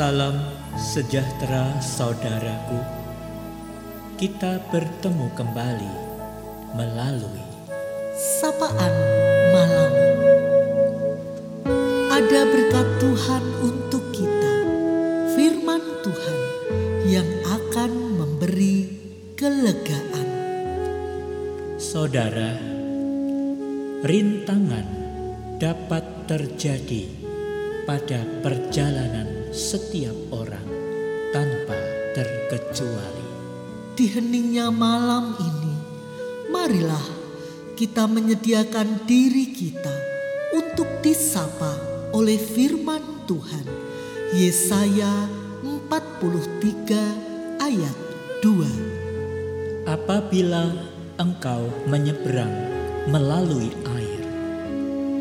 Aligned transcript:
Salam 0.00 0.40
sejahtera 0.80 1.76
saudaraku. 1.76 2.80
Kita 4.16 4.56
bertemu 4.72 5.28
kembali 5.36 5.94
melalui 6.72 7.44
sapaan 8.16 8.94
malam. 9.52 9.92
Ada 12.16 12.40
berkat 12.48 12.88
Tuhan 12.96 13.44
untuk 13.60 14.08
kita, 14.16 14.56
firman 15.36 15.84
Tuhan 16.00 16.38
yang 17.04 17.28
akan 17.44 17.90
memberi 18.24 18.88
kelegaan. 19.36 20.28
saudara. 21.76 22.56
Rintangan 24.00 24.88
dapat 25.60 26.24
terjadi 26.24 27.19
pada 27.84 28.22
perjalanan 28.44 29.52
setiap 29.54 30.14
orang 30.32 30.68
tanpa 31.30 31.78
terkecuali. 32.14 33.28
Di 33.94 34.06
heningnya 34.16 34.72
malam 34.72 35.36
ini, 35.36 35.74
marilah 36.48 37.06
kita 37.76 38.04
menyediakan 38.08 39.04
diri 39.04 39.52
kita 39.52 39.96
untuk 40.56 41.00
disapa 41.04 41.76
oleh 42.12 42.36
firman 42.36 43.24
Tuhan. 43.24 43.66
Yesaya 44.34 45.26
43 45.64 47.60
ayat 47.60 47.96
2. 48.42 49.84
Apabila 49.90 50.70
engkau 51.18 51.68
menyeberang 51.90 52.52
melalui 53.10 53.74
air, 53.96 54.22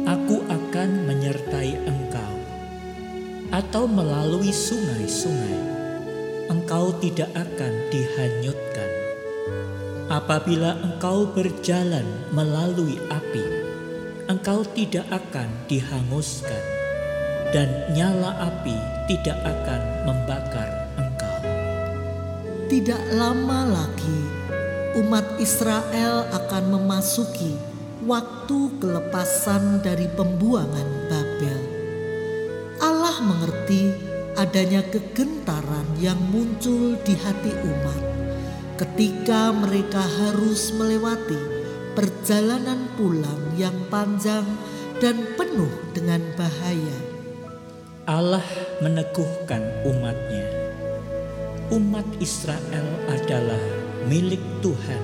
aku 0.08 0.40
akan 0.48 1.10
menyertai 1.10 1.74
engkau. 1.84 2.39
Atau 3.50 3.90
melalui 3.90 4.54
sungai-sungai, 4.54 5.58
engkau 6.54 6.94
tidak 7.02 7.34
akan 7.34 7.74
dihanyutkan. 7.90 8.92
Apabila 10.10 10.78
engkau 10.86 11.30
berjalan 11.34 12.06
melalui 12.30 13.02
api, 13.10 13.46
engkau 14.30 14.62
tidak 14.78 15.06
akan 15.10 15.50
dihanguskan, 15.66 16.62
dan 17.50 17.70
nyala 17.98 18.38
api 18.38 18.78
tidak 19.10 19.42
akan 19.42 19.82
membakar 20.06 20.70
engkau. 21.02 21.38
Tidak 22.70 23.18
lama 23.18 23.66
lagi 23.66 24.22
umat 24.98 25.26
Israel 25.42 26.26
akan 26.34 26.64
memasuki 26.78 27.54
waktu 28.06 28.60
kelepasan 28.82 29.86
dari 29.86 30.10
pembuangan 30.18 30.90
Babel. 31.10 31.59
Mengerti 33.70 33.94
adanya 34.34 34.82
kegentaran 34.90 35.86
yang 36.02 36.18
muncul 36.34 36.98
di 37.06 37.14
hati 37.14 37.54
umat 37.54 38.02
ketika 38.82 39.54
mereka 39.54 40.02
harus 40.02 40.74
melewati 40.74 41.38
perjalanan 41.94 42.90
pulang 42.98 43.54
yang 43.62 43.78
panjang 43.94 44.42
dan 44.98 45.22
penuh 45.38 45.70
dengan 45.94 46.18
bahaya. 46.34 46.98
Allah 48.10 48.42
meneguhkan 48.82 49.62
umatnya. 49.86 50.50
Umat 51.70 52.10
Israel 52.18 52.90
adalah 53.06 53.62
milik 54.10 54.42
Tuhan, 54.66 55.04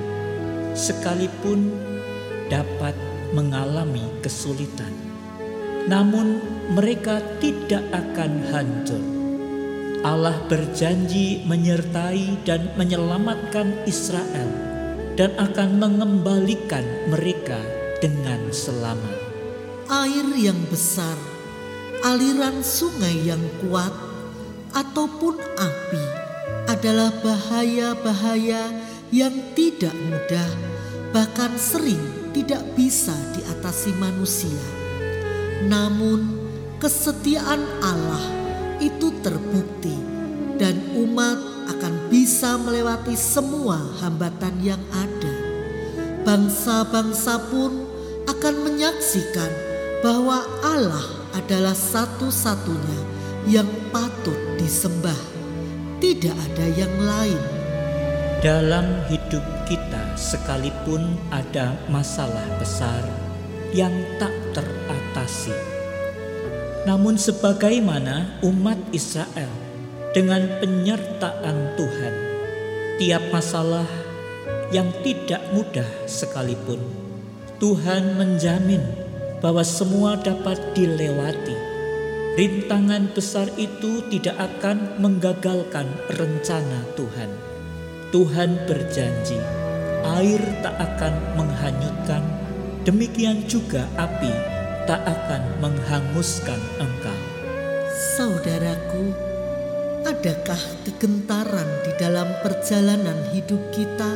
sekalipun 0.74 1.70
dapat 2.50 2.98
mengalami 3.30 4.10
kesulitan. 4.26 5.05
Namun 5.86 6.42
mereka 6.74 7.22
tidak 7.38 7.86
akan 7.94 8.32
hancur. 8.50 9.04
Allah 10.06 10.38
berjanji 10.46 11.42
menyertai 11.50 12.46
dan 12.46 12.74
menyelamatkan 12.78 13.86
Israel 13.90 14.50
dan 15.18 15.34
akan 15.40 15.82
mengembalikan 15.82 16.86
mereka 17.10 17.58
dengan 18.04 18.54
selamat. 18.54 19.18
Air 19.90 20.28
yang 20.38 20.62
besar, 20.70 21.18
aliran 22.06 22.62
sungai 22.62 23.26
yang 23.26 23.42
kuat, 23.66 23.94
ataupun 24.76 25.40
api 25.40 26.06
adalah 26.68 27.10
bahaya-bahaya 27.24 28.74
yang 29.10 29.34
tidak 29.56 29.96
mudah, 29.96 30.52
bahkan 31.16 31.56
sering 31.56 32.02
tidak 32.36 32.62
bisa 32.76 33.16
diatasi 33.34 33.96
manusia. 33.96 34.85
Namun, 35.64 36.36
kesetiaan 36.84 37.64
Allah 37.80 38.26
itu 38.84 39.16
terbukti, 39.24 39.96
dan 40.60 40.76
umat 41.00 41.40
akan 41.72 41.94
bisa 42.12 42.60
melewati 42.60 43.16
semua 43.16 43.80
hambatan 44.04 44.60
yang 44.60 44.82
ada. 44.92 45.34
Bangsa-bangsa 46.28 47.40
pun 47.48 47.88
akan 48.28 48.56
menyaksikan 48.66 49.52
bahwa 50.04 50.44
Allah 50.66 51.06
adalah 51.38 51.74
satu-satunya 51.74 53.00
yang 53.46 53.70
patut 53.94 54.38
disembah. 54.58 55.18
Tidak 56.02 56.34
ada 56.34 56.66
yang 56.76 56.94
lain. 57.02 57.42
Dalam 58.44 58.86
hidup 59.10 59.42
kita, 59.66 60.14
sekalipun 60.14 61.18
ada 61.34 61.74
masalah 61.90 62.46
besar 62.62 63.02
yang 63.74 63.94
tak 64.22 64.34
namun, 66.86 67.18
sebagaimana 67.18 68.38
umat 68.46 68.78
Israel 68.94 69.50
dengan 70.14 70.46
penyertaan 70.62 71.74
Tuhan, 71.74 72.16
tiap 73.02 73.34
masalah 73.34 73.90
yang 74.70 74.94
tidak 75.02 75.42
mudah 75.50 75.90
sekalipun, 76.06 76.78
Tuhan 77.58 78.22
menjamin 78.22 78.86
bahwa 79.42 79.66
semua 79.66 80.14
dapat 80.22 80.62
dilewati. 80.78 81.58
Rintangan 82.38 83.16
besar 83.18 83.50
itu 83.58 84.06
tidak 84.14 84.38
akan 84.38 85.02
menggagalkan 85.02 85.90
rencana 86.14 86.86
Tuhan. 86.94 87.32
Tuhan 88.14 88.62
berjanji, 88.70 89.42
air 90.06 90.42
tak 90.62 90.76
akan 90.78 91.14
menghanyutkan, 91.34 92.22
demikian 92.86 93.42
juga 93.50 93.90
api 93.98 94.55
tak 94.86 95.02
akan 95.02 95.42
menghanguskan 95.62 96.62
engkau. 96.78 97.22
Saudaraku, 98.16 99.14
adakah 100.06 100.62
kegentaran 100.86 101.70
di 101.82 101.92
dalam 101.98 102.30
perjalanan 102.46 103.18
hidup 103.34 103.60
kita? 103.74 104.14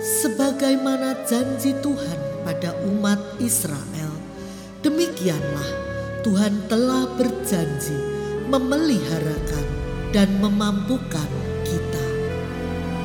Sebagaimana 0.00 1.24
janji 1.24 1.76
Tuhan 1.80 2.20
pada 2.44 2.76
umat 2.88 3.20
Israel, 3.40 4.12
demikianlah 4.84 5.70
Tuhan 6.24 6.68
telah 6.68 7.08
berjanji 7.16 7.96
memeliharakan 8.48 9.66
dan 10.12 10.28
memampukan 10.40 11.30
kita. 11.64 12.06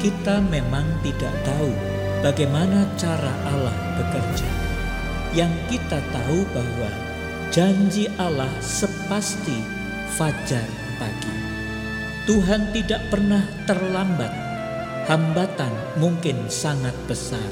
Kita 0.03 0.43
memang 0.43 0.85
tidak 1.03 1.35
tahu 1.47 1.71
bagaimana 2.19 2.83
cara 2.99 3.31
Allah 3.47 3.75
bekerja. 3.95 4.64
Yang 5.35 5.51
kita 5.67 5.99
tahu 6.15 6.47
bahwa 6.55 6.91
janji 7.51 8.07
Allah 8.15 8.49
sepasti 8.63 9.59
fajar 10.15 10.63
pagi. 10.95 11.35
Tuhan 12.23 12.71
tidak 12.71 13.03
pernah 13.11 13.43
terlambat. 13.67 14.31
Hambatan 15.05 15.69
mungkin 16.01 16.49
sangat 16.49 16.97
besar, 17.05 17.45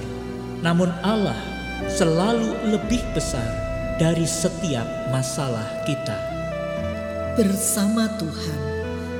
namun 0.65 0.89
Allah 1.05 1.37
selalu 1.85 2.73
lebih 2.73 3.03
besar 3.13 3.45
dari 4.01 4.25
setiap 4.25 4.87
masalah 5.13 5.85
kita. 5.85 6.17
Bersama 7.37 8.09
Tuhan 8.17 8.59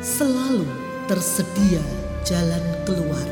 selalu 0.02 0.66
tersedia 1.06 1.86
jalan 2.26 2.66
keluar 2.90 3.28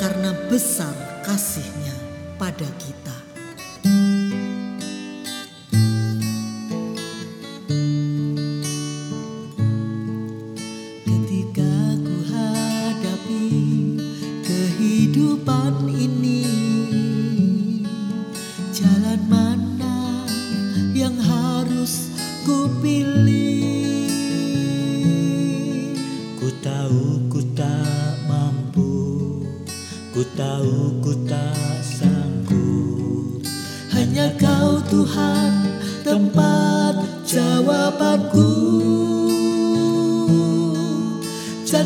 karena 0.00 0.32
besar 0.48 0.96
kasihnya 1.20 1.92
pada 2.40 2.68
kita. 2.80 3.03
God 15.64 15.93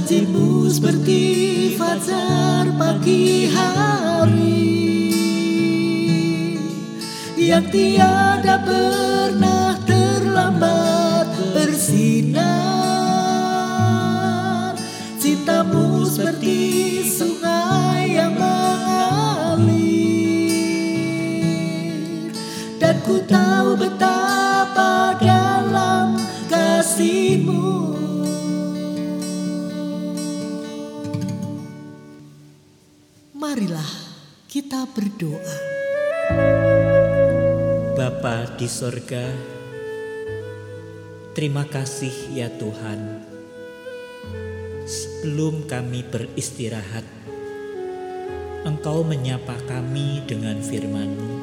Janjimu 0.08 0.72
seperti 0.72 1.20
fajar 1.76 2.64
pagi 2.80 3.44
hari 3.52 4.64
Yang 7.36 7.64
tiada 7.68 8.56
pernah 8.64 9.57
Marilah 33.58 33.94
kita 34.46 34.86
berdoa. 34.86 35.56
Bapa 37.98 38.54
di 38.54 38.70
sorga, 38.70 39.26
terima 41.34 41.66
kasih 41.66 42.38
ya 42.38 42.54
Tuhan. 42.54 43.18
Sebelum 44.86 45.66
kami 45.66 46.06
beristirahat, 46.06 47.02
Engkau 48.62 49.02
menyapa 49.02 49.58
kami 49.66 50.22
dengan 50.30 50.62
firman-Mu. 50.62 51.34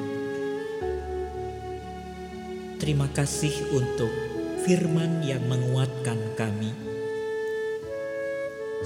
Terima 2.79 3.11
kasih 3.11 3.75
untuk 3.75 4.15
firman 4.63 5.19
yang 5.19 5.43
menguatkan 5.51 6.31
kami. 6.39 6.71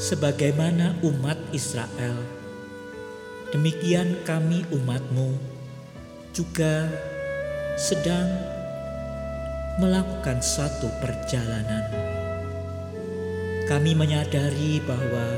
Sebagaimana 0.01 0.97
umat 1.05 1.37
Israel, 1.53 2.39
demikian 3.49 4.13
kami 4.29 4.61
umat-Mu 4.69 5.33
juga 6.37 6.85
sedang 7.81 8.29
melakukan 9.81 10.37
suatu 10.37 10.85
perjalanan. 11.01 11.89
Kami 13.65 13.97
menyadari 13.97 14.81
bahwa 14.85 15.33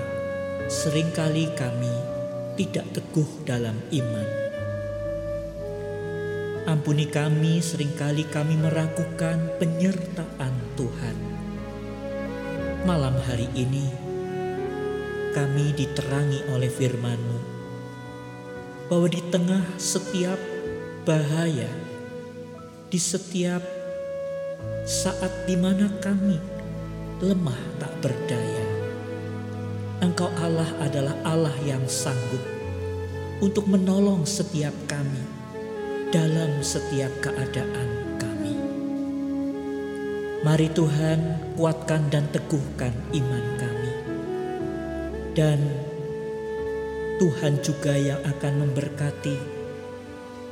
sering 0.68 1.08
kali 1.16 1.48
kami 1.56 1.92
tidak 2.60 2.84
teguh 2.92 3.28
dalam 3.48 3.80
iman. 3.96 4.28
Ampuni 6.68 7.08
kami, 7.08 7.64
sering 7.64 7.92
kali 7.96 8.28
kami 8.28 8.60
meragukan 8.60 9.40
penyertaan 9.56 10.56
Tuhan. 10.76 11.18
Malam 12.84 13.16
hari 13.24 13.48
ini, 13.56 13.88
kami 15.32 15.76
diterangi 15.76 16.48
oleh 16.52 16.70
firman-Mu 16.72 17.51
bahwa 18.92 19.08
di 19.08 19.24
tengah 19.32 19.64
setiap 19.80 20.36
bahaya, 21.08 21.72
di 22.92 23.00
setiap 23.00 23.64
saat 24.84 25.32
di 25.48 25.56
mana 25.56 25.88
kami 26.04 26.36
lemah 27.24 27.56
tak 27.80 27.96
berdaya, 28.04 28.68
Engkau 30.04 30.28
Allah 30.44 30.68
adalah 30.84 31.16
Allah 31.24 31.56
yang 31.64 31.88
sanggup 31.88 32.44
untuk 33.40 33.64
menolong 33.72 34.28
setiap 34.28 34.76
kami 34.92 35.24
dalam 36.12 36.60
setiap 36.60 37.16
keadaan 37.24 38.20
kami. 38.20 38.60
Mari 40.44 40.68
Tuhan 40.76 41.40
kuatkan 41.56 42.12
dan 42.12 42.28
teguhkan 42.36 42.92
iman 43.16 43.46
kami. 43.56 43.94
Dan 45.32 45.91
Tuhan 47.18 47.60
juga 47.66 47.98
yang 47.98 48.22
akan 48.24 48.54
memberkati 48.68 49.62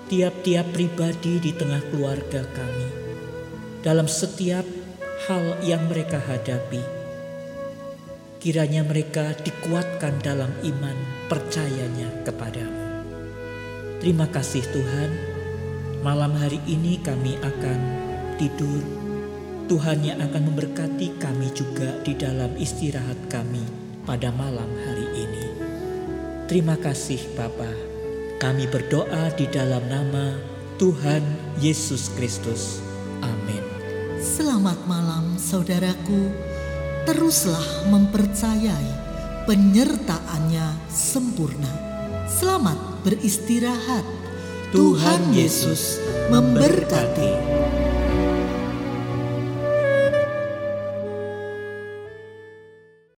tiap-tiap 0.10 0.66
pribadi 0.74 1.38
di 1.38 1.54
tengah 1.54 1.86
keluarga 1.94 2.42
kami 2.42 2.90
dalam 3.86 4.10
setiap 4.10 4.66
hal 5.30 5.62
yang 5.62 5.86
mereka 5.86 6.18
hadapi. 6.18 6.82
Kiranya 8.42 8.82
mereka 8.88 9.38
dikuatkan 9.38 10.18
dalam 10.24 10.50
iman 10.66 10.98
percayanya 11.30 12.10
kepadamu. 12.26 12.84
Terima 14.00 14.26
kasih 14.32 14.64
Tuhan, 14.72 15.12
malam 16.02 16.32
hari 16.40 16.58
ini 16.66 16.98
kami 17.04 17.36
akan 17.44 17.80
tidur. 18.40 18.82
Tuhan 19.70 20.02
yang 20.02 20.18
akan 20.24 20.50
memberkati 20.50 21.22
kami 21.22 21.54
juga 21.54 22.02
di 22.02 22.18
dalam 22.18 22.56
istirahat 22.58 23.30
kami 23.30 23.62
pada 24.08 24.34
malam 24.34 24.72
hari 24.88 25.06
ini. 25.14 25.49
Terima 26.50 26.74
kasih 26.82 27.22
Bapa. 27.38 27.70
Kami 28.42 28.66
berdoa 28.66 29.30
di 29.38 29.46
dalam 29.54 29.86
nama 29.86 30.34
Tuhan 30.82 31.22
Yesus 31.62 32.10
Kristus. 32.18 32.82
Amin. 33.22 33.62
Selamat 34.18 34.82
malam 34.90 35.38
saudaraku. 35.38 36.34
Teruslah 37.06 37.86
mempercayai 37.94 38.90
penyertaannya 39.46 40.90
sempurna. 40.90 41.70
Selamat 42.26 43.06
beristirahat. 43.06 44.10
Tuhan 44.74 45.30
Yesus 45.38 46.02
memberkati. 46.34 47.34